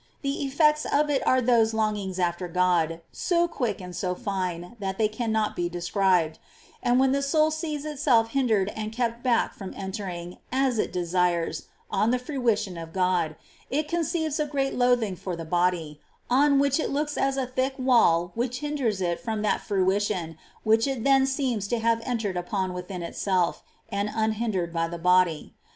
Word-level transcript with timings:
The 0.23 0.51
eflPects 0.51 0.87
of 0.91 1.11
it 1.11 1.21
are 1.27 1.43
those 1.43 1.75
longings 1.75 2.17
after 2.17 2.47
God, 2.47 3.01
so 3.11 3.47
quick 3.47 3.79
and 3.79 3.95
so 3.95 4.15
fine 4.15 4.75
that 4.79 4.97
they 4.97 5.07
cannot 5.07 5.55
be 5.55 5.69
described; 5.69 6.39
and 6.81 6.99
when 6.99 7.11
the 7.11 7.21
soul 7.21 7.51
sees 7.51 7.85
itself 7.85 8.29
hindered 8.29 8.69
and 8.75 8.91
kept 8.91 9.21
back 9.21 9.53
from 9.53 9.75
entering, 9.77 10.39
as 10.51 10.79
it 10.79 10.91
desires, 10.91 11.67
on 11.91 12.09
the 12.09 12.17
fruition 12.17 12.79
of 12.79 12.93
God, 12.93 13.35
it 13.69 13.87
conceives 13.87 14.39
a 14.39 14.47
great 14.47 14.73
loathing 14.73 15.15
for 15.15 15.35
the 15.35 15.45
bodv, 15.45 15.99
on 16.31 16.57
which 16.57 16.79
it 16.79 16.89
looks 16.89 17.15
as 17.15 17.37
a 17.37 17.45
thick 17.45 17.75
wall 17.77 18.31
which 18.33 18.61
hinders 18.61 19.01
it 19.01 19.19
from 19.19 19.43
that 19.43 19.61
fruition 19.61 20.35
which 20.63 20.87
it 20.87 21.03
then 21.03 21.27
seems 21.27 21.67
to 21.67 21.77
have 21.77 22.01
entered 22.05 22.37
upon 22.37 22.73
within 22.73 23.03
itself, 23.03 23.61
and 23.89 24.09
unhindered 24.11 24.73
by 24.73 24.87
the 24.87 24.97
body. 24.97 25.53